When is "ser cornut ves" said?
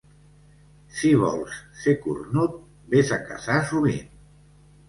1.83-3.15